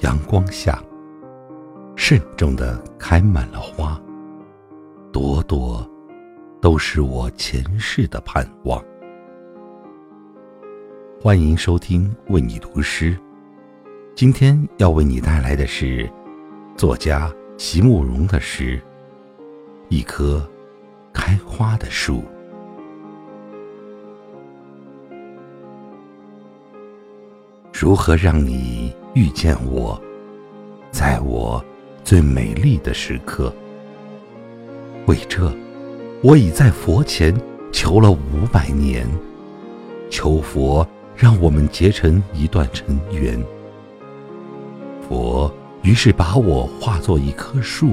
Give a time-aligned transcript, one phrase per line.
[0.00, 0.78] 阳光下，
[1.96, 3.98] 慎重的开满了花，
[5.10, 5.88] 朵朵
[6.60, 8.82] 都是我前世的盼望。
[11.18, 13.16] 欢迎收听为你读诗，
[14.14, 16.06] 今天要为你带来的是
[16.76, 18.78] 作家席慕容的诗
[19.88, 20.46] 《一棵
[21.10, 22.18] 开花的树》。
[27.72, 29.98] 如何让你遇见我，
[30.90, 31.64] 在我
[32.04, 33.50] 最美丽的时刻？
[35.06, 35.50] 为这，
[36.22, 37.34] 我已在佛前
[37.72, 39.08] 求了五百年，
[40.10, 43.42] 求佛让我们结成一段尘缘。
[45.08, 47.92] 佛于是把我化作一棵树，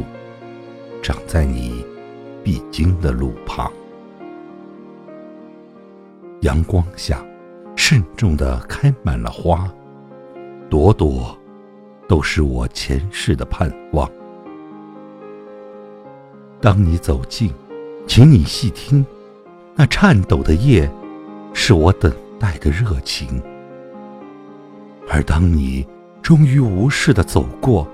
[1.02, 1.86] 长在你
[2.44, 3.72] 必经的路旁，
[6.42, 7.26] 阳光下。
[7.76, 9.72] 慎重地开满了花，
[10.74, 11.38] 朵朵
[12.08, 14.10] 都是我前世的盼望。
[16.60, 17.54] 当你走近，
[18.08, 19.06] 请你细听，
[19.76, 20.90] 那颤抖的叶，
[21.54, 23.40] 是我等待的热情。
[25.08, 25.86] 而当你
[26.24, 27.88] 终于无视的走过，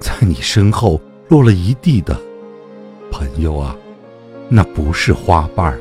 [0.00, 2.20] 在你身后落了一地的，
[3.12, 3.76] 朋友啊，
[4.48, 5.78] 那不是花瓣儿，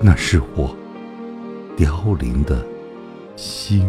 [0.00, 0.72] 那是我。
[1.76, 2.64] 凋零的
[3.34, 3.84] 心。